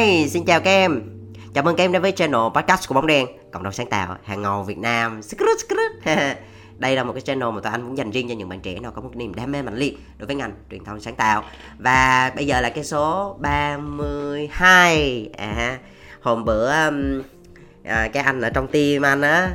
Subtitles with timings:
[0.00, 1.02] Hi, xin chào các em.
[1.54, 4.16] Chào mừng các em đến với channel podcast của Bóng Đen Cộng đồng sáng tạo,
[4.24, 5.20] hàng ngầu Việt Nam.
[6.78, 8.80] Đây là một cái channel mà tụi anh muốn dành riêng cho những bạn trẻ
[8.80, 11.44] nào có một niềm đam mê mạnh liệt đối với ngành truyền thông sáng tạo.
[11.78, 15.78] Và bây giờ là cái số 32 à,
[16.20, 17.22] Hôm bữa um,
[17.84, 19.50] à, cái anh ở trong team anh á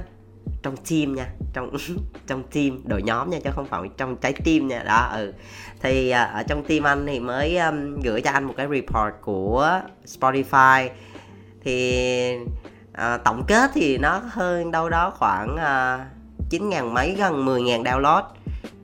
[0.66, 1.72] trong team nha trong
[2.28, 5.34] trong team đội nhóm nha chứ không phải trong trái tim nha đó ừ.
[5.82, 9.14] Thì à, ở trong team anh thì mới um, gửi cho anh một cái report
[9.22, 10.90] của Spotify.
[11.64, 12.38] Thì
[12.92, 16.06] uh, tổng kết thì nó hơn đâu đó khoảng à,
[16.50, 18.24] chín uh, ngàn mấy gần 10 ngàn download.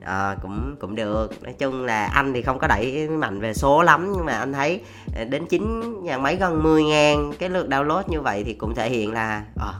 [0.00, 1.42] À, cũng cũng được.
[1.42, 4.52] Nói chung là anh thì không có đẩy mạnh về số lắm nhưng mà anh
[4.52, 4.80] thấy
[5.30, 8.90] đến chín ngàn mấy gần 10 ngàn cái lượt download như vậy thì cũng thể
[8.90, 9.72] hiện là à,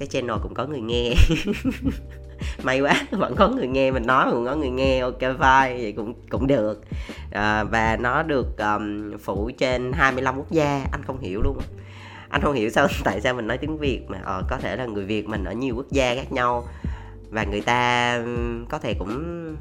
[0.00, 1.14] cái channel cũng có người nghe.
[2.62, 5.92] May quá vẫn có người nghe mình nói cũng có người nghe ok fine vậy
[5.96, 6.82] cũng cũng được.
[7.30, 10.86] À, và nó được um, phủ trên 25 quốc gia.
[10.92, 11.58] Anh không hiểu luôn.
[12.28, 14.86] Anh không hiểu sao tại sao mình nói tiếng việt mà ờ, có thể là
[14.86, 16.64] người việt mình ở nhiều quốc gia khác nhau.
[17.30, 18.18] Và người ta
[18.68, 19.56] có thể cũng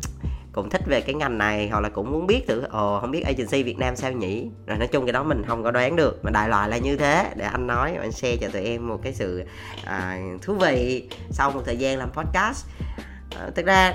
[0.52, 3.22] cũng thích về cái ngành này hoặc là cũng muốn biết thử ồ không biết
[3.26, 4.48] agency Việt Nam sao nhỉ?
[4.68, 6.98] Rồi nói chung cái đó mình không có đoán được mà đại loại là như
[6.98, 7.32] thế.
[7.36, 9.44] Để anh nói anh share cho tụi em một cái sự
[9.86, 12.66] à, thú vị sau một thời gian làm podcast.
[13.36, 13.94] À, thực ra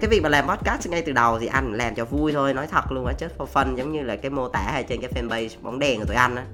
[0.00, 2.66] cái việc mà làm podcast ngay từ đầu thì anh làm cho vui thôi nói
[2.66, 5.10] thật luôn á chết for fun giống như là cái mô tả hay trên cái
[5.12, 6.44] fanpage bóng đèn của tụi anh á.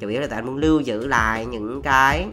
[0.00, 2.26] Chủ yếu là tụi anh muốn lưu giữ lại những cái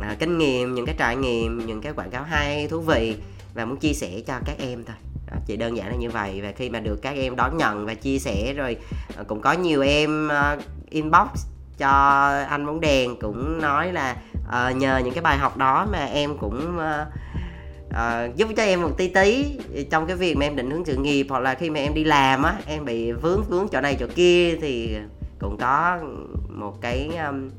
[0.00, 3.16] à, kinh nghiệm những cái trải nghiệm những cái quảng cáo hay thú vị
[3.54, 4.96] và muốn chia sẻ cho các em thôi
[5.30, 6.40] đó, chỉ đơn giản là như vậy.
[6.42, 8.76] Và khi mà được các em đón nhận và chia sẻ rồi
[9.16, 11.28] ờ, cũng có nhiều em uh, inbox
[11.78, 11.88] cho
[12.48, 14.16] anh bóng đèn cũng nói là
[14.48, 17.08] uh, nhờ những cái bài học đó mà em cũng uh,
[17.88, 19.58] uh, giúp cho em một tí tí
[19.90, 22.04] trong cái việc mà em định hướng sự nghiệp hoặc là khi mà em đi
[22.04, 24.96] làm á em bị vướng vướng chỗ này chỗ kia thì
[25.38, 25.98] cũng có
[26.48, 27.50] một cái um,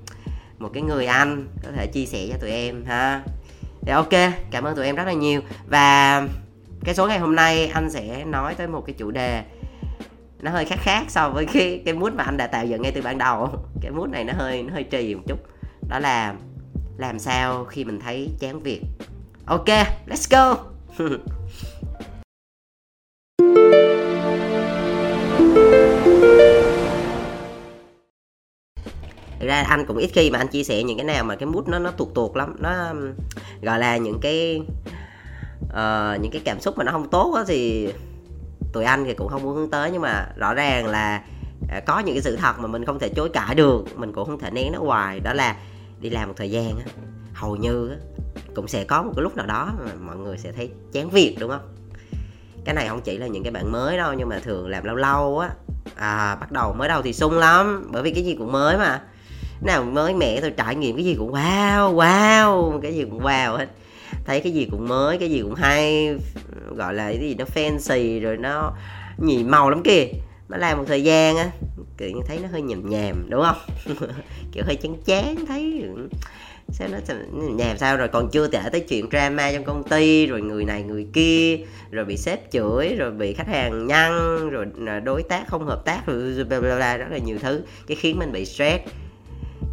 [0.59, 3.21] một cái người anh có thể chia sẻ cho tụi em ha.
[3.81, 5.41] Thì ok cảm ơn tụi em rất là nhiều.
[5.67, 6.27] Và
[6.83, 9.43] cái số ngày hôm nay anh sẽ nói tới một cái chủ đề
[10.41, 12.91] nó hơi khác khác so với cái cái mút mà anh đã tạo dựng ngay
[12.91, 13.49] từ ban đầu.
[13.81, 15.39] Cái mút này nó hơi nó hơi trì một chút.
[15.89, 16.35] Đó là
[16.97, 18.81] làm sao khi mình thấy chán việc.
[19.45, 19.67] Ok,
[20.07, 20.57] let's go.
[29.39, 31.45] Thực ra anh cũng ít khi mà anh chia sẻ những cái nào mà cái
[31.45, 32.55] mút nó nó tuột tuột lắm.
[32.59, 32.93] Nó
[33.61, 34.61] gọi là những cái
[35.63, 37.89] uh, những cái cảm xúc mà nó không tốt đó thì
[38.73, 41.23] tụi anh thì cũng không muốn hướng tới nhưng mà rõ ràng là
[41.77, 44.25] uh, có những cái sự thật mà mình không thể chối cãi được mình cũng
[44.25, 45.55] không thể nén nó hoài đó là
[45.99, 46.85] đi làm một thời gian á
[47.33, 47.95] hầu như á,
[48.55, 51.35] cũng sẽ có một cái lúc nào đó mà mọi người sẽ thấy chán việc
[51.39, 51.75] đúng không?
[52.65, 54.95] Cái này không chỉ là những cái bạn mới đâu nhưng mà thường làm lâu
[54.95, 55.49] lâu á
[55.95, 59.01] à bắt đầu mới đầu thì sung lắm bởi vì cái gì cũng mới mà.
[59.61, 63.57] Nào mới mẻ tôi trải nghiệm cái gì cũng wow wow cái gì cũng wow
[63.57, 63.67] hết
[64.25, 66.09] thấy cái gì cũng mới, cái gì cũng hay,
[66.75, 68.73] gọi là cái gì nó fancy rồi nó
[69.17, 70.07] nhì màu lắm kìa.
[70.49, 71.49] Nó làm một thời gian á,
[71.97, 73.57] kiểu như thấy nó hơi nhầm nhàm, đúng không?
[74.51, 75.83] Kiểu hơi chán chán, thấy
[76.69, 76.97] sao nó
[77.31, 78.07] nhàm sao rồi.
[78.07, 81.57] Còn chưa kể tới chuyện drama trong công ty, rồi người này người kia,
[81.91, 84.11] rồi bị sếp chửi, rồi bị khách hàng nhăn
[84.49, 84.65] rồi
[85.03, 87.61] đối tác không hợp tác, rồi bla bla bla, rất là nhiều thứ.
[87.87, 88.83] Cái khiến mình bị stress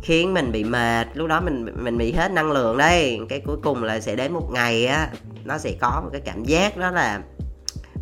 [0.03, 1.07] khiến mình bị mệt.
[1.15, 4.33] Lúc đó mình mình bị hết năng lượng đây cái cuối cùng là sẽ đến
[4.33, 5.11] một ngày á
[5.45, 7.21] nó sẽ có một cái cảm giác đó là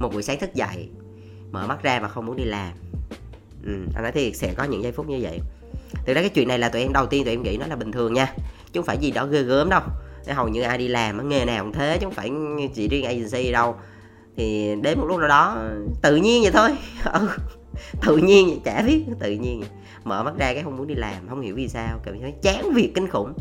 [0.00, 0.88] một buổi sáng thức dậy
[1.52, 2.72] mở mắt ra mà không muốn đi làm.
[3.66, 5.40] Ừ, anh nói thiệt sẽ có những giây phút như vậy.
[6.06, 7.76] Từ đó cái chuyện này là tụi em đầu tiên tụi em nghĩ nó là
[7.76, 8.32] bình thường nha.
[8.72, 9.80] Chứ không phải gì đó ghê gớm đâu.
[10.28, 12.30] Hầu như ai đi làm nghề nào cũng thế chứ không phải
[12.74, 13.76] chỉ riêng agency đâu.
[14.36, 15.58] Thì đến một lúc nào đó
[16.02, 16.70] tự nhiên vậy thôi.
[17.12, 17.28] Ừ,
[18.06, 19.68] tự nhiên vậy chả biết tự nhiên vậy
[20.06, 22.00] mở mắt ra cái không muốn đi làm không hiểu vì sao.
[22.04, 23.32] Cảm thấy chán việc kinh khủng.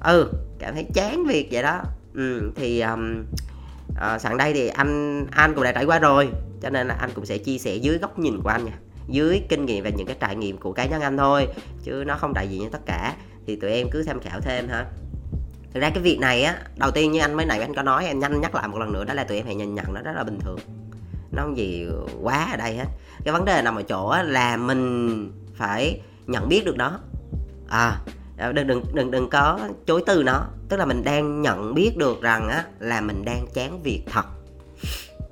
[0.00, 1.82] Ừ cảm thấy chán việc vậy đó.
[2.14, 3.24] Ừ, thì um,
[4.00, 6.28] à, sẵn đây thì anh anh cũng đã trải qua rồi.
[6.62, 8.72] Cho nên là anh cũng sẽ chia sẻ dưới góc nhìn của anh nha.
[9.08, 11.48] Dưới kinh nghiệm và những cái trải nghiệm của cá nhân anh thôi
[11.82, 13.14] chứ nó không đại diện cho tất cả.
[13.46, 14.86] Thì tụi em cứ tham khảo thêm ha.
[15.74, 18.06] Thực ra cái việc này á đầu tiên như anh mới nãy anh có nói
[18.06, 20.00] em nhanh nhắc lại một lần nữa đó là tụi em hãy nhìn nhận nó
[20.00, 20.58] rất là bình thường.
[21.30, 21.86] Nó không gì
[22.22, 22.86] quá ở đây hết.
[23.24, 26.98] Cái vấn đề nằm ở chỗ là mình phải nhận biết được nó.
[27.68, 28.00] À
[28.52, 30.44] đừng đừng đừng đừng có chối từ nó.
[30.68, 34.24] Tức là mình đang nhận biết được rằng á là mình đang chán việc thật.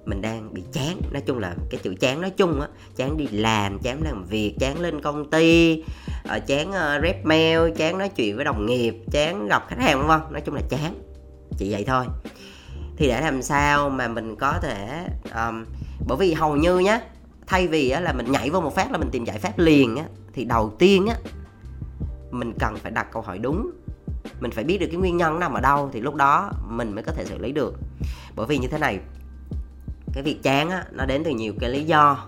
[0.04, 1.00] Mình đang bị chán.
[1.10, 4.54] Nói chung là cái chữ chán nói chung á chán đi làm chán làm việc
[4.60, 5.82] chán lên công ty
[6.28, 9.98] ờ, chán uh, rep mail chán nói chuyện với đồng nghiệp chán gặp khách hàng
[9.98, 10.20] vân vân.
[10.32, 11.02] Nói chung là chán.
[11.58, 12.04] Chỉ vậy thôi.
[12.96, 15.64] Thì để làm sao mà mình có thể um,
[16.08, 17.00] bởi vì hầu như nhá
[17.50, 19.96] thay vì á, là mình nhảy vô một phát là mình tìm giải pháp liền
[19.96, 21.16] á thì đầu tiên á
[22.30, 23.70] mình cần phải đặt câu hỏi đúng.
[24.40, 27.04] Mình phải biết được cái nguyên nhân nằm ở đâu thì lúc đó mình mới
[27.04, 27.74] có thể xử lý được.
[28.36, 28.98] Bởi vì như thế này
[30.12, 32.26] cái việc chán á nó đến từ nhiều cái lý do.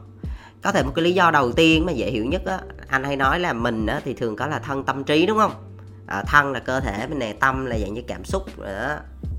[0.62, 3.16] Có thể một cái lý do đầu tiên mà dễ hiểu nhất á anh hay
[3.16, 5.52] nói là mình á thì thường có là thân tâm trí đúng không?
[6.06, 8.96] À, thân là cơ thể mình nè tâm là dạng như cảm xúc đó.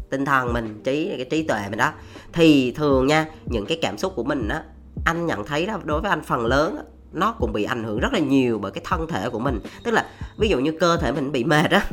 [0.09, 1.91] tinh thần mình trí là cái trí tuệ mình đó.
[2.33, 4.63] Thì thường nha những cái cảm xúc của mình á
[5.05, 6.77] anh nhận thấy đó đối với anh phần lớn
[7.13, 9.59] nó cũng bị ảnh hưởng rất là nhiều bởi cái thân thể của mình.
[9.83, 10.05] Tức là
[10.37, 11.85] ví dụ như cơ thể mình bị mệt á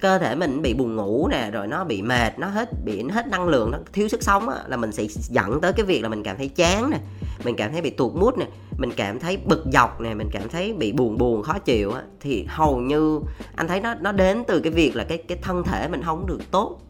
[0.00, 3.14] cơ thể mình bị buồn ngủ nè rồi nó bị mệt nó hết bị nó
[3.14, 6.02] hết năng lượng nó thiếu sức sống á, là mình sẽ dẫn tới cái việc
[6.02, 6.98] là mình cảm thấy chán nè
[7.44, 8.46] mình cảm thấy bị tuột mút nè
[8.78, 12.02] mình cảm thấy bực dọc nè mình cảm thấy bị buồn buồn khó chịu á
[12.20, 13.20] thì hầu như
[13.56, 16.26] anh thấy nó nó đến từ cái việc là cái cái thân thể mình không
[16.26, 16.80] được tốt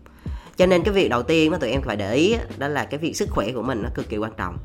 [0.58, 2.99] cho nên cái việc đầu tiên mà tụi em phải để ý đó là cái
[2.99, 4.58] việc sức khỏe của mình nó cực kỳ quan trọng.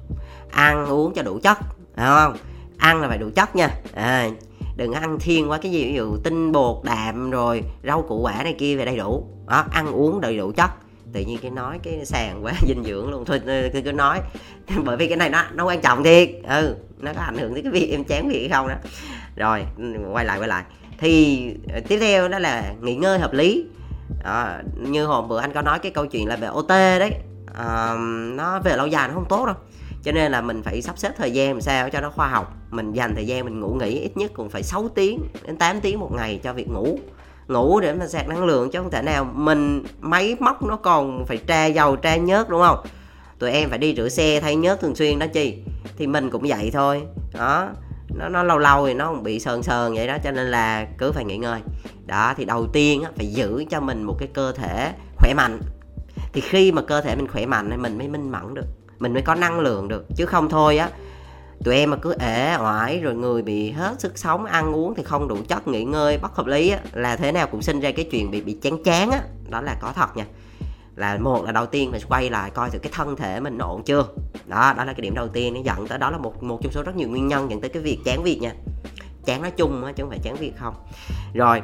[0.52, 1.58] Ăn uống cho đủ chất
[1.98, 2.38] đúng không?
[2.78, 3.70] Ăn là phải đủ chất nha.
[3.94, 4.30] À,
[4.78, 8.44] đừng ăn thiên quá cái gì ví dụ tinh bột đạm rồi rau củ quả
[8.44, 9.28] này kia về đầy đủ.
[9.48, 10.72] Đó ăn uống đầy đủ chất.
[11.14, 13.42] Tự nhiên cái nói cái sàn quá dinh dưỡng luôn thôi
[13.74, 14.20] cứ, cứ nói.
[14.84, 16.30] Bởi vì cái này nó nó quan trọng thiệt.
[16.48, 18.76] Ừ nó có ảnh hưởng tới cái việc em chán việc hay không đó.
[19.36, 20.64] Rồi ừ, quay lại quay lại.
[20.98, 23.66] Thì ờ, tiếp theo đó là nghỉ ngơi hợp lý
[24.24, 27.12] à, như hôm bữa anh có nói cái câu chuyện là về OT đấy.
[27.58, 27.96] À,
[28.36, 29.56] nó về lâu dài nó không tốt đâu.
[30.04, 32.54] Cho nên là mình phải sắp xếp thời gian làm sao cho nó khoa học.
[32.72, 35.82] Mình dành thời gian mình ngủ nghỉ ít nhất cũng phải 6 tiếng đến 8
[35.82, 37.00] tiếng một ngày cho việc ngủ.
[37.48, 41.26] Ngủ để mà sạc năng lượng chứ không thể nào mình máy móc nó còn
[41.26, 42.86] phải tra dầu tra nhớt đúng không?
[43.40, 45.64] Tụi em phải đi rửa xe thay nhớt thường xuyên đó chi
[45.98, 47.04] thì mình cũng vậy thôi.
[47.34, 47.70] Đó
[48.14, 51.12] nó nó lâu lâu thì nó bị sờn sờn vậy đó cho nên là cứ
[51.12, 51.62] phải nghỉ ngơi.
[52.06, 55.60] Đó thì đầu tiên á, phải giữ cho mình một cái cơ thể khỏe mạnh.
[56.34, 58.66] Thì khi mà cơ thể mình khỏe mạnh thì mình mới minh mẫn được
[59.00, 60.06] mình mới có năng lượng được.
[60.16, 60.90] Chứ không thôi á
[61.64, 65.04] tụi em mà cứ ể oải rồi người bị hết sức sống ăn uống thì
[65.04, 67.92] không đủ chất nghỉ ngơi bất hợp lý á, là thế nào cũng sinh ra
[67.92, 69.22] cái chuyện bị bị chán chán á.
[69.50, 70.26] Đó là có thật nha
[70.96, 73.84] là một là đầu tiên mình quay lại coi thử cái thân thể mình ổn
[73.86, 74.06] chưa.
[74.46, 76.72] Đó đó là cái điểm đầu tiên nó dẫn tới đó là một một trong
[76.72, 78.54] số rất nhiều nguyên nhân dẫn tới cái việc chán việc nha.
[79.26, 80.74] Chán nói chung á chứ không phải chán việc không.
[81.34, 81.62] Rồi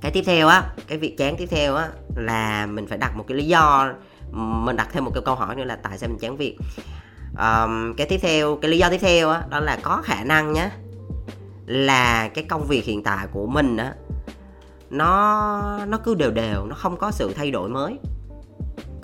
[0.00, 3.24] cái tiếp theo á cái việc chán tiếp theo á là mình phải đặt một
[3.28, 3.92] cái lý do
[4.40, 6.56] mình đặt thêm một cái câu hỏi nữa là tại sao mình chán việc.
[7.38, 10.52] Um, cái tiếp theo cái lý do tiếp theo á đó là có khả năng
[10.52, 10.70] nhé
[11.66, 13.94] là cái công việc hiện tại của mình á
[14.90, 17.98] nó nó cứ đều đều nó không có sự thay đổi mới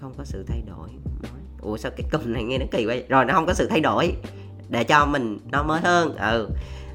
[0.03, 0.89] không có sự thay đổi.
[1.61, 3.05] Ủa sao cái cụm này nghe nó kỳ vậy?
[3.09, 4.13] Rồi nó không có sự thay đổi.
[4.69, 6.17] Để cho mình nó mới hơn.
[6.17, 6.49] Ừ.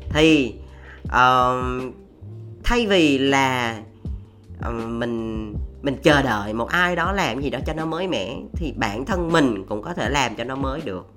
[0.10, 0.56] Thì
[1.06, 1.94] uh,
[2.64, 3.78] thay vì là
[4.70, 8.36] uh, mình mình chờ đợi một ai đó làm gì đó cho nó mới mẻ
[8.54, 11.08] thì bản thân mình cũng có thể làm cho nó mới được.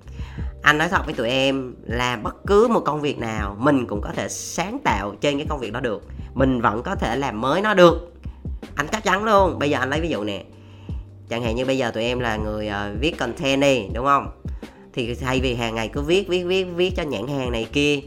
[0.61, 4.01] Anh nói thật với tụi em làm bất cứ một công việc nào mình cũng
[4.01, 6.03] có thể sáng tạo trên cái công việc đó được.
[6.33, 8.13] Mình vẫn có thể làm mới nó được.
[8.75, 9.59] Anh chắc chắn luôn.
[9.59, 10.43] Bây giờ anh lấy ví dụ nè
[11.31, 14.41] chẳng hạn như bây giờ tụi em là người uh, viết content đi đúng không?
[14.93, 17.99] Thì thay vì hàng ngày cứ viết viết viết viết cho nhãn hàng này kia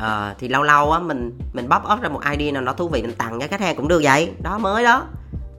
[0.00, 2.88] à, thì lâu lâu á mình mình bóc up ra một idea nào nó thú
[2.88, 4.30] vị mình tặng cho khách hàng cũng được vậy.
[4.42, 5.06] Đó mới đó.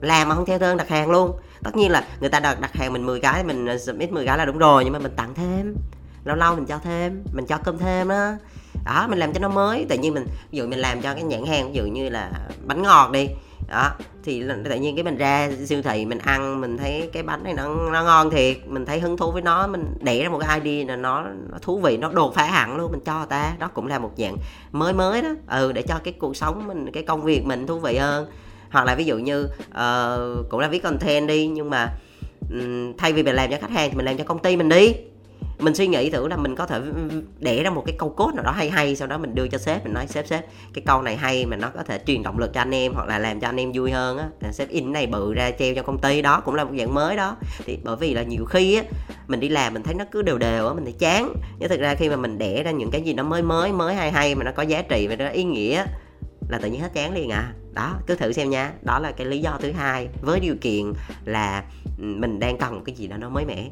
[0.00, 1.32] Làm mà không theo đơn đặt hàng luôn.
[1.62, 4.26] Tất nhiên là người ta đặt đặt hàng mình 10 cái mình ờ, submit 10
[4.26, 5.76] cái là đúng rồi nhưng mà mình tặng thêm.
[6.24, 8.32] Lâu lâu mình cho thêm mình cho cơm thêm đó.
[8.84, 9.86] Đó mình làm cho nó mới.
[9.88, 12.30] Tự nhiên mình ví dụ mình làm cho cái nhãn hàng ví dụ như là
[12.64, 13.28] bánh ngọt đi
[13.68, 13.90] đó
[14.24, 17.54] thì tự nhiên cái mình ra siêu thị mình ăn mình thấy cái bánh này
[17.54, 18.56] nó nó ngon thiệt.
[18.66, 21.58] Mình thấy hứng thú với nó mình đẻ ra một cái ID là nó, nó
[21.62, 22.92] thú vị nó đột phá hẳn luôn.
[22.92, 24.36] Mình cho người ta đó cũng là một dạng
[24.72, 25.28] mới mới đó.
[25.48, 28.26] Ừ để cho cái cuộc sống mình cái công việc mình thú vị hơn.
[28.70, 31.88] Hoặc là ví dụ như uh, cũng là viết content đi nhưng mà
[32.50, 34.68] um, thay vì mình làm cho khách hàng thì mình làm cho công ty mình
[34.68, 34.94] đi
[35.58, 38.08] mình suy nghĩ thử là mình có thể ừ, ừ, để ra một cái câu
[38.08, 40.44] cốt nào đó hay hay, sau đó mình đưa cho sếp, mình nói, sếp sếp,
[40.74, 43.08] cái câu này hay mà nó có thể truyền động lực cho anh em, hoặc
[43.08, 44.28] là làm cho anh em vui hơn á.
[44.52, 47.16] Sếp in này bự ra treo cho công ty, đó cũng là một dạng mới
[47.16, 47.36] đó.
[47.64, 48.82] Thì bởi vì là nhiều khi á,
[49.28, 51.34] mình đi làm mình thấy nó cứ đều đều á, mình thấy chán.
[51.58, 53.94] Nhưng thực ra khi mà mình đẻ ra những cái gì nó mới mới mới,
[53.94, 55.84] hay hay mà nó có giá trị và nó ý nghĩa
[56.48, 57.52] là tự nhiên hết chán liền à.
[57.72, 58.72] Đó, cứ thử xem nha.
[58.82, 60.92] Đó là cái lý do thứ hai với điều kiện
[61.24, 61.64] là
[61.98, 63.68] ừ, mình đang cần một cái gì đó nó mới mẻ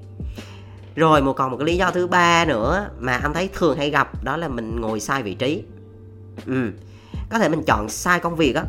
[0.96, 3.90] rồi một còn một cái lý do thứ ba nữa mà anh thấy thường hay
[3.90, 5.62] gặp đó là mình ngồi sai vị trí.
[6.46, 6.70] Ừ
[7.28, 8.64] có thể mình chọn sai công việc á.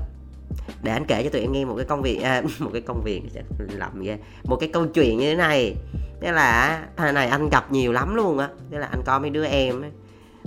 [0.84, 3.02] Để anh kể cho tụi em nghe một cái công việc à, một cái công
[3.04, 3.22] việc
[3.58, 4.18] lầm ghê.
[4.44, 5.76] Một cái câu chuyện như thế này.
[6.22, 8.50] Thế là thằng này anh gặp nhiều lắm luôn á.
[8.72, 9.84] Thế là anh có mấy đứa em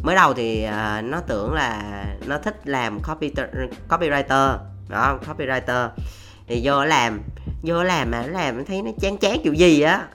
[0.02, 3.32] mới đầu thì uh, nó tưởng là nó thích làm copy
[3.88, 4.56] copywriter
[4.88, 5.88] đó copywriter.
[6.46, 7.20] Thì vô làm
[7.62, 10.06] vô làm mà làm thấy nó chán chán kiểu gì á.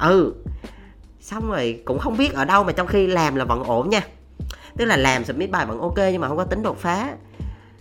[0.00, 0.34] Ừ
[1.22, 4.00] xong rồi cũng không biết ở đâu mà trong khi làm là vẫn ổn nha.
[4.76, 7.14] Tức là làm submit bài vẫn ok nhưng mà không có tính đột phá.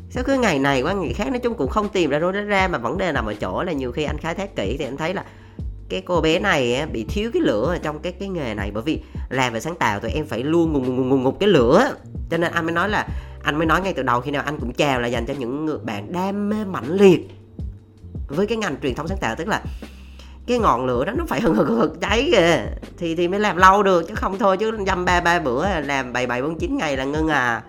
[0.10, 2.68] Sao cứ ngày này qua ngày khác nói chung cũng không tìm ra đâu ra
[2.68, 4.98] mà vấn đề nằm ở chỗ là nhiều khi anh khai thác kỹ thì anh
[4.98, 5.26] thấy là
[5.90, 8.72] cái cô bé này bị thiếu cái lửa ở trong cái cái nghề này.
[8.72, 11.50] Bởi vì làm về sáng tạo tụi em phải luôn ngùng ngùng ngùng ngục cái
[11.50, 11.96] lửa.
[12.30, 13.08] Cho nên anh mới nói là,
[13.44, 15.66] anh mới nói ngay từ đầu khi nào anh cũng chào là dành cho những
[15.66, 17.30] người bạn đam mê mãnh liệt
[18.28, 19.36] với cái ngành truyền thông sáng tạo.
[19.36, 19.62] Tức là
[20.52, 22.66] cái ngọn lửa đó nó phải hừng hực hực cháy kìa.
[22.98, 26.14] Thì thì mới làm lâu được chứ không thôi chứ dăm ba ba bữa làm
[26.14, 27.62] bảy bảy bốn chín ngày là ngưng à.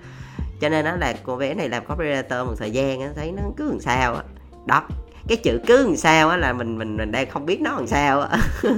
[0.61, 3.43] Cho nên nó là cô bé này làm copywriter một thời gian nó thấy nó
[3.57, 4.23] cứ làm sao á.
[4.67, 4.83] Đó
[5.29, 7.87] cái chữ cứ làm sao á là mình mình mình đang không biết nó làm
[7.87, 8.39] sao á.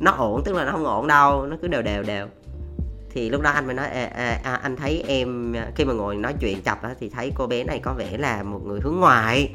[0.00, 2.26] Nó ổn tức là nó không ổn đâu nó cứ đều đều đều.
[3.10, 6.16] Thì lúc đó anh mới nói à, à, à, anh thấy em khi mà ngồi
[6.16, 8.96] nói chuyện chập á thì thấy cô bé này có vẻ là một người hướng
[9.00, 9.50] ngoại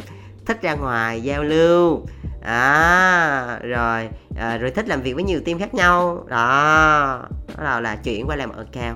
[0.48, 2.06] thích ra ngoài giao lưu.
[2.42, 6.25] À rồi à, rồi thích làm việc với nhiều team khác nhau.
[6.27, 7.24] Đó
[7.58, 8.96] bắt đầu là chuyển qua làm ở cao.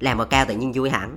[0.00, 1.16] Làm ở cao tự nhiên vui hẳn.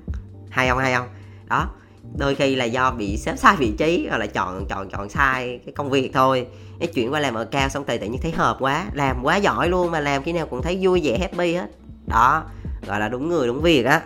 [0.49, 1.07] Hay không hay không?
[1.49, 1.69] Đó
[2.17, 5.59] đôi khi là do bị xếp sai vị trí hoặc là chọn chọn chọn sai
[5.65, 6.47] cái công việc thôi.
[6.79, 9.37] Cái chuyển qua làm ở cao xong tự tự nhiên thấy hợp quá làm quá
[9.37, 11.67] giỏi luôn mà làm khi nào cũng thấy vui vẻ happy hết.
[12.07, 12.43] Đó
[12.87, 14.01] gọi là đúng người đúng việc á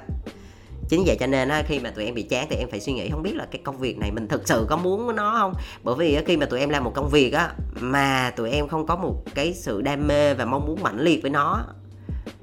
[0.90, 2.94] chính vậy cho nên á, khi mà tụi em bị chán thì em phải suy
[2.94, 5.54] nghĩ không biết là cái công việc này mình thực sự có muốn nó không?
[5.84, 7.50] Bởi vì á, khi mà tụi em làm một công việc á
[7.80, 11.22] mà tụi em không có một cái sự đam mê và mong muốn mãnh liệt
[11.22, 11.66] với nó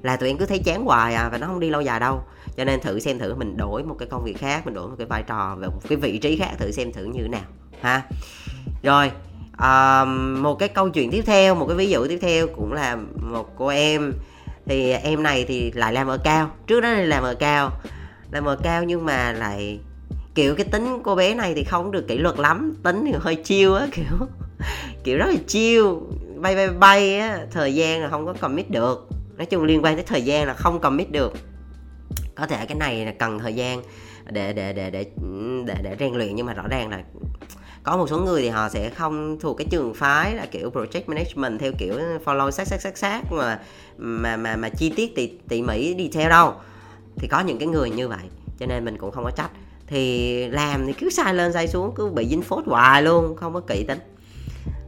[0.01, 2.23] là tụi em cứ thấy chán hoài à và nó không đi lâu dài đâu.
[2.57, 4.95] Cho nên thử xem thử mình đổi một cái công việc khác mình đổi một
[4.97, 7.41] cái vai trò về một cái vị trí khác thử xem thử như thế nào
[7.81, 8.01] ha?
[8.83, 9.11] Rồi
[9.59, 12.97] um, một cái câu chuyện tiếp theo một cái ví dụ tiếp theo cũng là
[13.21, 14.13] một cô em.
[14.65, 17.71] Thì em này thì lại làm ở cao trước đó thì làm ở cao
[18.33, 19.79] làm ở cao nhưng mà lại,
[20.35, 22.73] kiểu, cái tính cô bé này thì không được kỷ luật lắm.
[22.83, 24.27] Tính thì hơi chiêu á, kiểu
[25.03, 26.01] kiểu rất là chiêu
[26.35, 29.07] bay bay bay á, thời gian là không có commit được.
[29.37, 31.33] Nói chung liên quan tới thời gian là không commit được.
[32.35, 33.81] Có thể cái này là cần thời gian
[34.31, 35.05] để để để để
[35.65, 37.03] để để rèn luyện, nhưng mà rõ ràng là
[37.83, 41.01] có một số người thì họ sẽ không thuộc cái trường phái là kiểu project
[41.07, 41.93] management theo kiểu
[42.25, 43.59] follow sát sát sát sát mà
[43.97, 46.53] mà mà mà chi tiết tỉ tỉ mỉ đi theo đâu
[47.17, 48.23] thì có những cái người như vậy
[48.59, 49.51] cho nên mình cũng không có trách.
[49.87, 53.53] Thì làm thì cứ sai lên sai xuống cứ bị dính phốt hoài luôn không
[53.53, 53.99] có kỹ tính.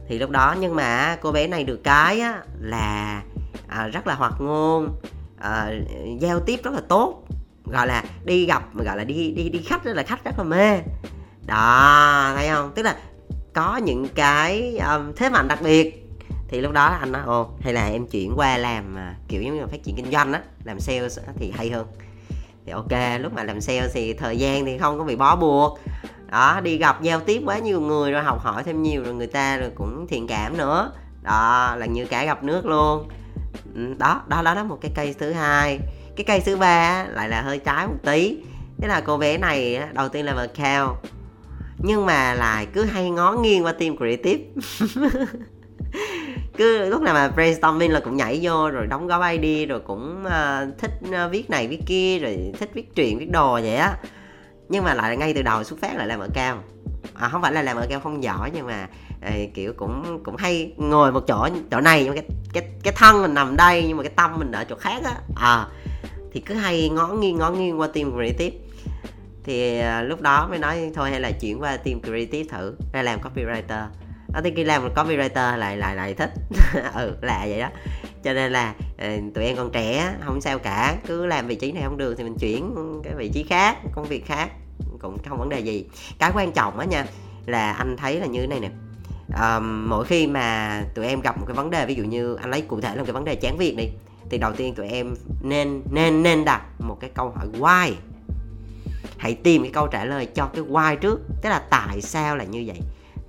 [0.08, 3.22] Thì lúc đó nhưng mà cô bé này được cái á, là
[3.68, 5.00] à, rất là hoạt ngôn
[5.38, 5.70] à,
[6.20, 7.24] giao tiếp rất là tốt.
[7.64, 10.38] Gọi là đi gặp mà gọi là đi đi đi khách rất là khách rất
[10.38, 10.78] là mê.
[11.46, 12.72] Đó thấy không?
[12.74, 12.96] Tức là
[13.54, 16.02] có những cái um, thế mạnh đặc biệt.
[16.48, 19.54] Thì lúc đó anh nói ồ hay là em chuyển qua làm à, kiểu giống
[19.54, 21.86] như là phát triển kinh doanh á làm sales á, thì hay hơn
[22.66, 25.78] thì ok, lúc mà làm sale thì thời gian thì không có bị bó buộc.
[26.30, 29.26] Đó, đi gặp giao tiếp quá nhiều người rồi học hỏi thêm nhiều rồi người
[29.26, 30.92] ta rồi cũng thiện cảm nữa.
[31.22, 33.08] Đó, là như cả gặp nước luôn.
[33.74, 35.78] Ừ, đó đó đó đó, một cái cây thứ hai.
[36.16, 38.38] Cái cây thứ ba lại là hơi trái một tí.
[38.78, 40.96] Thế là cô bé này đầu tiên là cao
[41.78, 44.42] nhưng mà lại cứ hay ngó nghiêng qua team creative.
[46.56, 50.24] cứ lúc nào mà brainstorming là cũng nhảy vô rồi đóng góp ID rồi cũng
[50.26, 53.96] uh, thích uh, viết này viết kia rồi thích viết truyện viết đồ vậy á.
[54.68, 56.62] Nhưng mà lại ngay từ đầu xuất phát lại làm ở cao.
[57.14, 58.88] À, không phải là làm ở cao không giỏi nhưng mà
[59.26, 62.94] uh, kiểu cũng cũng hay ngồi một chỗ chỗ này nhưng mà cái cái cái
[62.96, 65.14] thân mình nằm đây nhưng mà cái tâm mình ở chỗ khác á.
[65.36, 65.66] À,
[66.32, 68.56] thì cứ hay ngó nghiêng ngó nghiêng qua team creative.
[69.44, 73.02] Thì uh, lúc đó mới nói thôi hay là chuyển qua team creative thử ra
[73.02, 73.86] làm copywriter
[74.36, 76.30] đó thì khi làm copywriter lại lại lại thích.
[76.94, 77.68] Ừ là vậy đó.
[78.22, 80.96] Cho nên là ờ, tụi em còn trẻ không sao cả.
[81.06, 82.74] Cứ làm vị trí này không được thì mình chuyển
[83.04, 84.50] cái vị trí khác công việc khác.
[85.00, 85.84] Cũng không vấn đề gì.
[86.18, 87.06] Cái quan trọng á nha
[87.46, 88.70] là anh thấy là như thế này nè.
[89.40, 92.50] Um, mỗi khi mà tụi em gặp một cái vấn đề ví dụ như anh
[92.50, 93.88] lấy cụ thể là cái vấn đề chán việc đi
[94.30, 97.92] thì đầu tiên tụi em nên nên nên đặt một cái câu hỏi why.
[99.18, 101.20] Hãy tìm cái câu trả lời cho cái why trước.
[101.42, 102.80] Tức là tại sao là như vậy?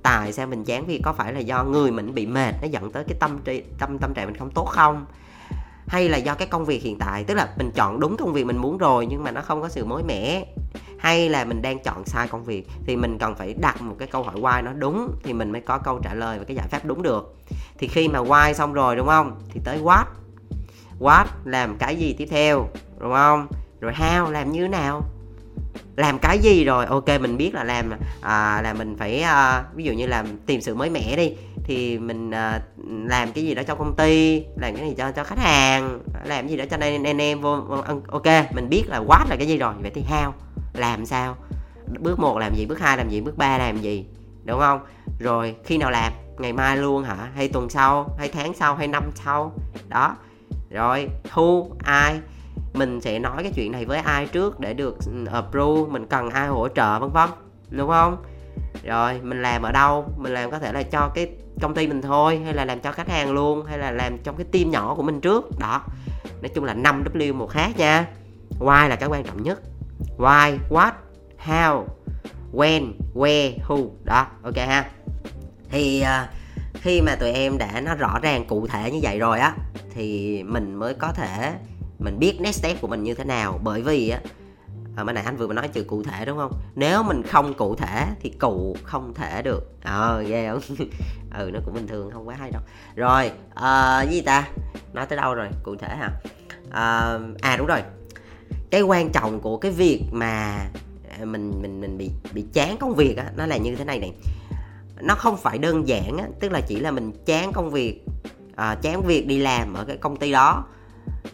[0.07, 2.91] Tại sao mình chán vì có phải là do người mình bị mệt nó dẫn
[2.91, 5.05] tới cái tâm trí tâm tâm trạng mình không tốt không?
[5.87, 8.45] Hay là do cái công việc hiện tại, tức là mình chọn đúng công việc
[8.45, 10.45] mình muốn rồi nhưng mà nó không có sự mới mẻ?
[10.99, 14.07] Hay là mình đang chọn sai công việc thì mình cần phải đặt một cái
[14.07, 16.67] câu hỏi why nó đúng thì mình mới có câu trả lời và cái giải
[16.67, 17.35] pháp đúng được?
[17.77, 19.39] Thì khi mà why xong rồi, đúng không?
[19.49, 20.05] Thì tới what?
[20.99, 21.25] What?
[21.45, 22.67] Làm cái gì tiếp theo?
[22.99, 23.47] Đúng không?
[23.79, 24.31] Rồi how?
[24.31, 25.01] Làm như thế nào?
[25.95, 26.85] Làm cái gì rồi?
[26.85, 30.61] Ok mình biết là làm à, là mình phải à, ví dụ như làm tìm
[30.61, 31.33] sự mới mẻ đi.
[31.63, 32.61] Thì mình à,
[33.05, 36.45] làm cái gì đó cho công ty làm cái gì cho cho khách hàng làm
[36.45, 39.35] cái gì đó cho nên anh em vô, vô ok mình biết là what là
[39.35, 39.73] cái gì rồi.
[39.81, 40.31] Vậy thì how?
[40.73, 41.35] Làm sao?
[41.99, 44.05] Bước một làm gì bước hai làm gì bước ba làm gì?
[44.43, 44.79] Đúng không?
[45.19, 46.13] Rồi khi nào làm?
[46.37, 47.15] Ngày mai luôn hả?
[47.35, 48.15] Hay tuần sau?
[48.19, 48.75] Hay tháng sau?
[48.75, 49.51] Hay năm sau?
[49.87, 50.15] Đó.
[50.69, 52.19] Rồi who ai
[52.77, 56.29] mình sẽ nói cái chuyện này với ai trước để được ừ, approve mình cần
[56.29, 57.29] ai hỗ trợ vân vân
[57.69, 58.17] đúng không?
[58.83, 60.05] Rồi mình làm ở đâu?
[60.17, 61.29] Mình làm có thể là cho cái
[61.61, 64.35] công ty mình thôi hay là làm cho khách hàng luôn hay là làm trong
[64.35, 65.81] cái team nhỏ của mình trước đó.
[66.41, 68.05] Nói chung là 5 W một khác nha.
[68.59, 69.61] Why là cái quan trọng nhất.
[70.17, 70.91] Why what
[71.45, 71.85] how
[72.53, 74.89] when where who đó ok ha.
[75.69, 76.29] Thì uh,
[76.81, 79.53] khi mà tụi em đã nó rõ ràng cụ thể như vậy rồi á
[79.97, 81.53] thì mình mới có thể
[81.99, 83.59] mình biết next step của mình như thế nào.
[83.63, 84.19] Bởi vì á
[84.97, 86.51] à, bên này anh vừa nói chữ cụ thể đúng không?
[86.75, 89.71] Nếu mình không cụ thể thì cụ không thể được.
[89.83, 90.61] Ờ à, ghê không?
[91.37, 92.61] Ừ nó cũng bình thường không quá hay đâu.
[92.95, 94.47] Rồi à, gì ta?
[94.93, 95.47] Nói tới đâu rồi?
[95.63, 96.11] Cụ thể hả?
[96.71, 97.81] À, à đúng rồi.
[98.69, 100.57] Cái quan trọng của cái việc mà
[101.19, 103.99] à, mình mình mình bị bị chán công việc á nó là như thế này
[103.99, 104.13] này.
[105.01, 108.05] Nó không phải đơn giản á tức là chỉ là mình chán công việc
[108.55, 110.65] à, chán việc đi làm ở cái công ty đó.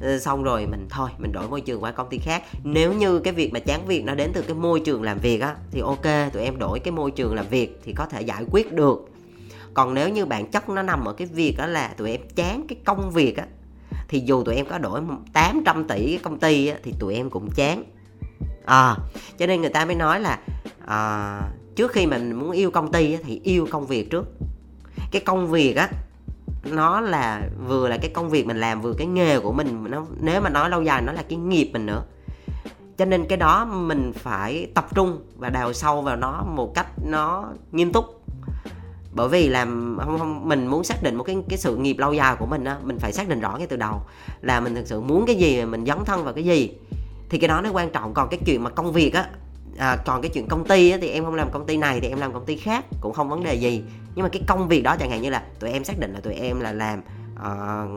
[0.01, 2.43] Ờ, xong rồi mình thôi mình đổi môi trường qua công ty khác.
[2.63, 5.41] Nếu như cái việc mà chán việc nó đến từ cái môi trường làm việc
[5.41, 8.45] á thì ok tụi em đổi cái môi trường làm việc thì có thể giải
[8.51, 9.09] quyết được.
[9.73, 12.65] Còn nếu như bản chất nó nằm ở cái việc đó là tụi em chán
[12.67, 13.45] cái công việc á
[14.07, 15.01] thì dù tụi em có đổi
[15.33, 17.83] 800 tỷ cái công ty á, thì tụi em cũng chán.
[18.65, 18.97] À,
[19.37, 20.39] cho nên người ta mới nói là
[20.85, 21.41] à,
[21.75, 24.25] trước khi mình muốn yêu công ty á, thì yêu công việc trước.
[25.11, 25.89] Cái công việc á
[26.63, 30.05] nó là vừa là cái công việc mình làm vừa cái nghề của mình nó
[30.21, 32.03] nếu mà nói lâu dài nó là cái nghiệp mình nữa.
[32.97, 36.87] Cho nên cái đó mình phải tập trung và đào sâu vào nó một cách
[37.05, 38.05] nó nghiêm túc.
[39.15, 42.13] Bởi vì làm không, không mình muốn xác định một cái cái sự nghiệp lâu
[42.13, 44.01] dài của mình á mình phải xác định rõ ngay từ đầu
[44.41, 46.71] là mình thực sự muốn cái gì mình dấn thân vào cái gì.
[47.29, 48.13] Thì cái đó nó quan trọng.
[48.13, 49.27] Còn cái chuyện mà công việc á
[49.77, 52.07] à, còn cái chuyện công ty á, thì em không làm công ty này thì
[52.07, 53.83] em làm công ty khác cũng không vấn đề gì.
[54.15, 56.19] Nhưng mà cái công việc đó chẳng hạn như là tụi em xác định là
[56.19, 57.01] tụi em là làm
[57.33, 57.89] uh,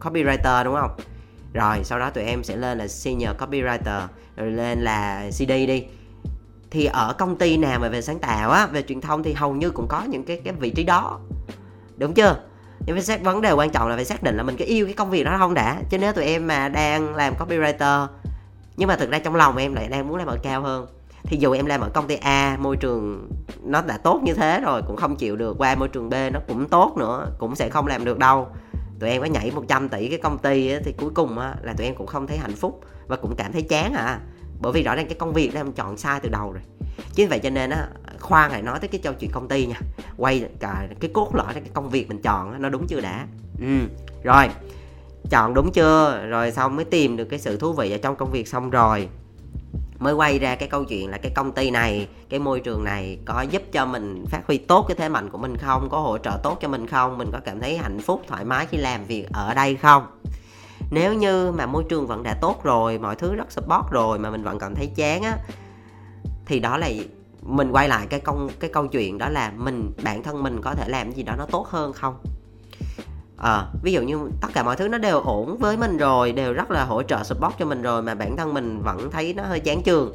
[0.00, 0.90] copywriter đúng không?
[1.54, 4.00] Rồi sau đó tụi em sẽ lên là senior copywriter
[4.36, 5.84] rồi lên là cd đi.
[6.70, 9.54] Thì ở công ty nào mà về sáng tạo á về truyền thông thì hầu
[9.54, 11.20] như cũng có những cái cái vị trí đó.
[11.96, 12.36] Đúng chưa?
[12.86, 14.86] Nhưng phải xác vấn đề quan trọng là phải xác định là mình có yêu
[14.86, 15.76] cái công việc đó không đã.
[15.90, 18.06] Chứ nếu tụi em mà đang làm copywriter
[18.76, 20.86] nhưng mà thực ra trong lòng em lại đang muốn làm ở cao hơn.
[21.22, 23.30] Thì dù em làm ở công ty A môi trường
[23.62, 26.40] nó đã tốt như thế rồi cũng không chịu được qua môi trường B nó
[26.48, 28.48] cũng tốt nữa cũng sẽ không làm được đâu.
[29.00, 31.72] Tụi em có nhảy 100 tỷ cái công ty ấy, thì cuối cùng á, là
[31.72, 34.18] tụi em cũng không thấy hạnh phúc và cũng cảm thấy chán à.
[34.60, 36.62] Bởi vì rõ ràng cái công việc đó em chọn sai từ đầu rồi.
[37.14, 37.88] Chính vậy cho nên á
[38.20, 39.80] khoan hãy nói tới cái câu chuyện công ty nha.
[40.16, 43.26] Quay cả cái cốt lõi cái công việc mình chọn nó đúng chưa đã?
[43.60, 43.80] Ừ
[44.22, 44.48] rồi
[45.30, 46.26] chọn đúng chưa?
[46.28, 49.08] Rồi xong mới tìm được cái sự thú vị ở trong công việc xong rồi.
[49.98, 53.18] Mới quay ra cái câu chuyện là cái công ty này, cái môi trường này
[53.24, 55.88] có giúp cho mình phát huy tốt cái thế mạnh của mình không?
[55.90, 57.18] Có hỗ trợ tốt cho mình không?
[57.18, 60.06] Mình có cảm thấy hạnh phúc, thoải mái khi làm việc ở đây không?
[60.90, 64.30] Nếu như mà môi trường vẫn đã tốt rồi, mọi thứ rất support rồi mà
[64.30, 65.36] mình vẫn cảm thấy chán á,
[66.46, 66.88] thì đó là
[67.42, 70.74] mình quay lại cái công, cái câu chuyện đó là mình, bản thân mình có
[70.74, 72.18] thể làm gì đó nó tốt hơn không?
[73.36, 76.52] À, ví dụ như tất cả mọi thứ nó đều ổn với mình rồi đều
[76.52, 79.42] rất là hỗ trợ support cho mình rồi mà bản thân mình vẫn thấy nó
[79.42, 80.14] hơi chán trường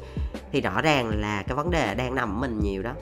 [0.52, 2.92] thì rõ ràng là cái vấn đề đang nằm ở mình nhiều đó.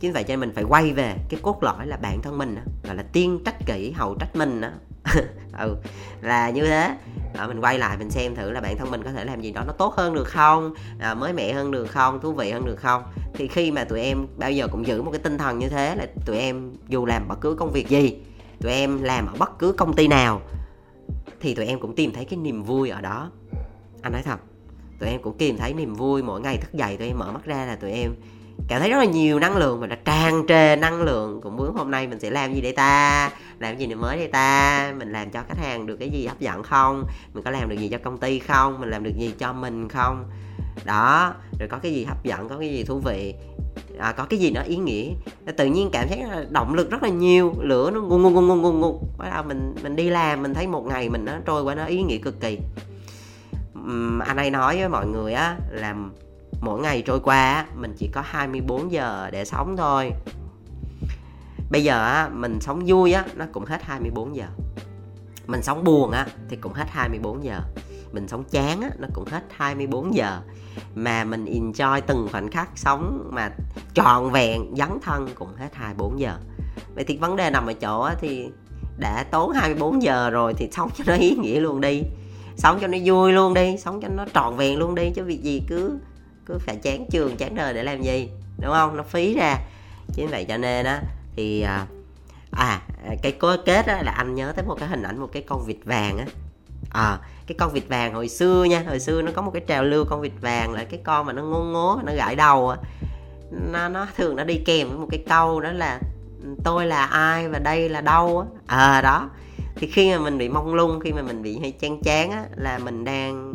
[0.00, 2.54] Chính vậy cho nên mình phải quay về cái cốt lõi là bản thân mình
[2.54, 4.68] đó, gọi là tiên trách kỹ hậu trách mình đó
[5.58, 5.76] ừ
[6.20, 6.96] là như thế.
[7.34, 9.52] À, mình quay lại mình xem thử là bản thân mình có thể làm gì
[9.52, 12.64] đó nó tốt hơn được không à, mới mẻ hơn được không thú vị hơn
[12.64, 13.02] được không.
[13.34, 15.94] Thì khi mà tụi em bao giờ cũng giữ một cái tinh thần như thế
[15.94, 18.18] là tụi em dù làm bất cứ công việc gì
[18.62, 20.40] tụi em làm ở bất cứ công ty nào,
[21.40, 23.30] thì tụi em cũng tìm thấy cái niềm vui ở đó.
[24.02, 24.40] Anh nói thật,
[24.98, 27.44] tụi em cũng tìm thấy niềm vui mỗi ngày thức dậy, tụi em mở mắt
[27.44, 28.14] ra là tụi em
[28.68, 31.40] cảm thấy rất là nhiều năng lượng và là tràn trề năng lượng.
[31.42, 33.30] Cũng muốn hôm nay mình sẽ làm gì để ta?
[33.58, 34.92] Làm gì nữa mới đây ta?
[34.98, 37.04] Mình làm cho khách hàng được cái gì hấp dẫn không?
[37.34, 38.80] Mình có làm được gì cho công ty không?
[38.80, 40.24] Mình làm được gì cho mình không?
[40.84, 43.34] Đó rồi có cái gì hấp dẫn có cái gì thú vị.
[43.98, 45.12] À, có cái gì nó ý nghĩa?
[45.56, 48.56] Tự nhiên cảm thấy động lực rất là nhiều lửa nó ngu ngu ngu ngu
[48.56, 49.00] ngu ngu.
[49.18, 51.84] Bắt đầu mình mình đi làm mình thấy một ngày mình nó trôi qua nó
[51.84, 52.58] ý nghĩa cực kỳ.
[53.78, 55.94] Uhm, anh ấy nói với mọi người á là
[56.60, 60.12] mỗi ngày trôi qua á, mình chỉ có 24 giờ để sống thôi.
[61.70, 64.46] Bây giờ á, mình sống vui á nó cũng hết 24 giờ.
[65.46, 67.60] Mình sống buồn á thì cũng hết 24 giờ
[68.12, 70.40] mình sống chán á nó cũng hết 24 giờ.
[70.94, 73.50] Mà mình enjoy từng khoảnh khắc sống mà
[73.94, 76.36] trọn vẹn dấn thân cũng hết 24 giờ.
[76.94, 78.48] Vậy thì vấn đề nằm ở chỗ á, thì
[78.98, 82.02] đã tốn 24 giờ rồi thì sống cho nó ý nghĩa luôn đi.
[82.56, 85.42] Sống cho nó vui luôn đi sống cho nó trọn vẹn luôn đi chứ việc
[85.42, 85.98] gì cứ
[86.46, 88.96] cứ phải chán trường chán đời để làm gì đúng không?
[88.96, 89.58] Nó phí ra.
[90.14, 91.02] Chính vậy cho nên á
[91.36, 91.86] thì à,
[92.50, 92.82] à
[93.22, 95.64] cái cố kết á là anh nhớ tới một cái hình ảnh một cái con
[95.66, 96.26] vịt vàng á
[96.90, 99.84] à cái con vịt vàng hồi xưa nha, hồi xưa nó có một cái trào
[99.84, 102.76] lưu con vịt vàng là cái con mà nó ngố ngố, nó gãi đầu á.
[103.72, 106.00] Nó nó thường nó đi kèm với một cái câu đó là
[106.42, 108.46] ừ, tôi là ai và đây là đâu á?
[108.66, 109.30] À đó.
[109.74, 112.44] Thì khi mà mình bị mông lung, khi mà mình bị hay chán chán á,
[112.56, 113.54] là mình đang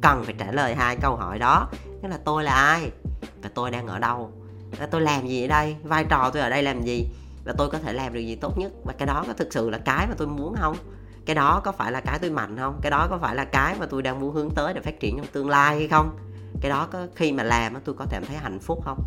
[0.00, 1.68] cần phải trả lời hai câu hỏi đó.
[2.02, 2.90] Tức là tôi là ai
[3.42, 4.30] và tôi đang ở đâu?
[4.78, 5.76] Và tôi làm gì ở đây?
[5.82, 7.08] Vai trò tôi ở đây làm gì?
[7.44, 8.72] Và tôi có thể làm được gì tốt nhất?
[8.84, 10.76] Và cái đó có thực sự là cái mà tôi muốn không?
[11.28, 12.78] Cái đó có phải là cái tôi mạnh không?
[12.82, 15.16] Cái đó có phải là cái mà tôi đang muốn hướng tới để phát triển
[15.16, 16.18] trong tương lai hay không?
[16.60, 18.98] Cái đó có khi mà làm tôi có cảm thấy hạnh phúc không?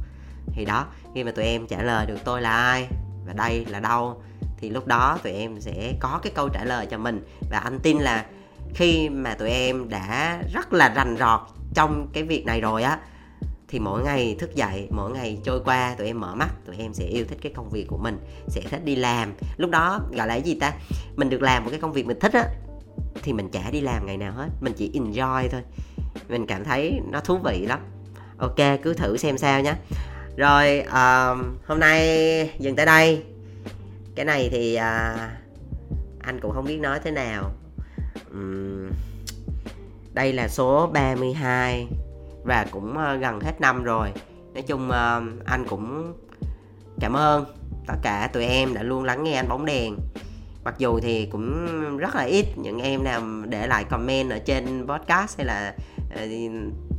[0.53, 2.87] Thì đó, khi mà tụi em trả lời được tôi là ai
[3.27, 4.21] và đây là đâu,
[4.57, 7.25] thì lúc đó tụi em sẽ có cái câu trả lời cho mình.
[7.51, 8.25] Và anh tin là
[8.73, 11.39] khi mà tụi em đã rất là rành rọt
[11.73, 12.99] trong cái việc này rồi á
[13.71, 16.93] thì mỗi ngày thức dậy mỗi ngày trôi qua tụi em mở mắt tụi em
[16.93, 19.33] sẽ yêu thích cái công việc của mình sẽ thích đi làm.
[19.57, 20.73] Lúc đó gọi là cái gì ta?
[21.15, 22.45] Mình được làm một cái công việc mình thích á
[23.23, 25.61] thì mình chả đi làm ngày nào hết mình chỉ enjoy thôi.
[26.29, 27.79] Mình cảm thấy nó thú vị lắm.
[28.37, 29.73] Ok cứ thử xem sao nhé
[30.37, 33.23] rồi uh, hôm nay dừng tới đây.
[34.15, 35.19] Cái này thì uh,
[36.19, 37.51] anh cũng không biết nói thế nào.
[38.31, 38.89] Um,
[40.13, 41.87] đây là số 32
[42.43, 44.11] và cũng ờ, gần hết năm rồi.
[44.53, 46.13] Nói chung ờ, anh cũng
[46.99, 47.45] cảm ơn
[47.87, 49.95] tất cả tụi em đã luôn lắng nghe anh bóng đèn.
[50.63, 54.87] Mặc dù thì cũng rất là ít những em nào để lại comment ở trên
[54.87, 55.73] podcast hay là
[56.15, 56.21] ờ,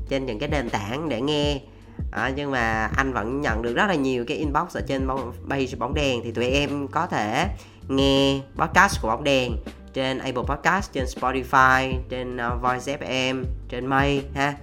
[0.09, 1.61] trên những cái nền tảng để nghe.
[2.13, 5.09] À, nhưng mà anh vẫn nhận được rất là nhiều cái inbox ở trên
[5.49, 6.21] page bóng đèn.
[6.25, 7.47] Thì tụi em có thể
[7.89, 9.57] nghe podcast của bóng đèn
[9.95, 14.55] trên Apple Podcast, trên Spotify, trên Voice FM, trên May ha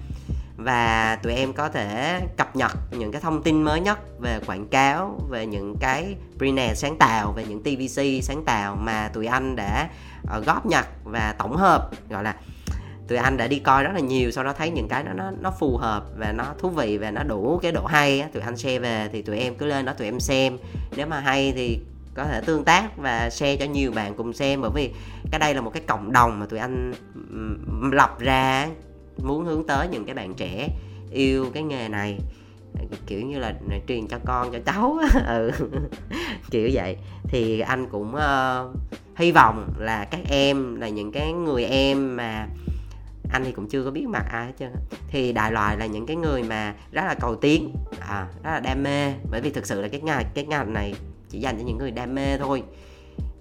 [0.60, 4.68] và tụi em có thể cập nhật những cái thông tin mới nhất về quảng
[4.68, 9.56] cáo, về những cái pre sáng tạo, về những TVC sáng tạo mà tụi anh
[9.56, 9.90] đã
[10.28, 11.90] ờ, góp nhặt và tổng hợp.
[12.10, 12.36] Gọi là,
[13.08, 15.32] tụi anh đã đi coi rất là nhiều, sau đó thấy những cái đó nó
[15.42, 18.44] nó phù hợp và nó thú vị và nó đủ cái độ hay á, tụi
[18.44, 20.58] anh share về thì tụi em cứ lên đó tụi em xem.
[20.96, 21.80] Nếu mà hay thì
[22.14, 24.94] có thể tương tác và share cho nhiều bạn cùng xem, bởi vì
[25.32, 26.94] cái đây là một cái cộng đồng mà tụi anh
[27.92, 28.68] lập ra
[29.24, 30.70] muốn hướng tới những cái bạn trẻ
[31.12, 32.20] yêu cái nghề này.
[33.08, 33.54] Kiểu như là
[33.88, 34.98] truyền cho con cho cháu.
[35.28, 35.52] Ừ.
[36.52, 36.98] kiểu vậy.
[37.24, 38.76] Thì anh cũng uh,
[39.16, 42.48] hy vọng là các em là những cái người em mà
[43.32, 44.72] anh thì cũng chưa có biết mặt ai hết trơn
[45.08, 48.60] thì đại loại là những cái người mà rất là cầu tiến à, rất là
[48.60, 49.14] đam mê.
[49.32, 50.94] Bởi vì thực sự là cái ngành cái ngành này
[51.30, 52.64] chỉ dành cho những người đam mê thôi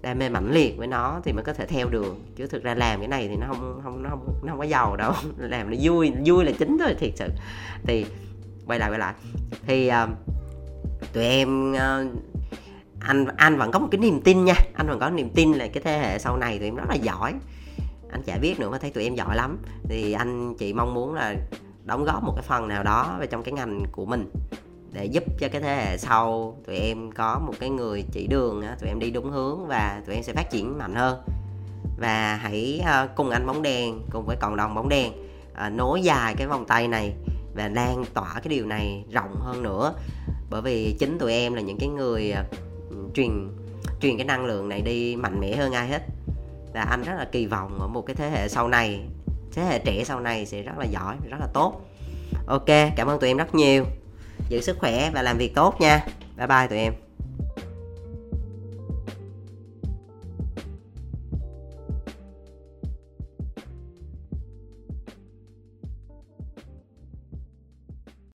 [0.01, 2.15] đam mê mãnh liệt với nó thì mới có thể theo được.
[2.35, 4.65] Chứ thực ra làm cái này thì nó không không nó không nó không có
[4.65, 5.13] giàu đâu.
[5.37, 7.29] Làm nó vui vui là chính thôi thiệt sự.
[7.83, 8.05] Thì
[8.65, 9.13] quay lại quay lại.
[9.65, 10.09] Thì uh,
[11.13, 11.79] tụi em uh,
[12.99, 14.55] anh anh vẫn có một cái niềm tin nha.
[14.73, 16.95] Anh vẫn có niềm tin là cái thế hệ sau này tụi em rất là
[16.95, 17.33] giỏi.
[18.11, 19.57] Anh chả biết nữa mà thấy tụi em giỏi lắm.
[19.83, 21.35] Thì anh chị mong muốn là
[21.85, 24.29] đóng góp một cái phần nào đó về trong cái ngành của mình
[24.91, 28.63] để giúp cho cái thế hệ sau, tụi em có một cái người chỉ đường
[28.79, 31.21] tụi em đi đúng hướng và tụi em sẽ phát triển mạnh hơn.
[31.97, 35.13] Và hãy ờ, cùng anh bóng đèn, cùng với cộng đồng bóng đèn
[35.53, 37.13] ờ, nối dài cái vòng tay này
[37.55, 39.93] và lan tỏa cái điều này rộng hơn nữa.
[40.49, 42.43] Bởi vì chính tụi em là những cái người ờ,
[43.13, 43.49] truyền
[44.01, 46.01] truyền cái năng lượng này đi mạnh mẽ hơn ai hết.
[46.73, 48.99] Và anh rất là kỳ vọng ở một cái thế hệ sau này,
[49.53, 51.81] thế hệ trẻ sau này sẽ rất là giỏi, rất là tốt.
[52.47, 53.85] Ok, cảm ơn tụi em rất nhiều
[54.49, 56.05] giữ sức khỏe và làm việc tốt nha.
[56.37, 57.08] Bye bye tụi em.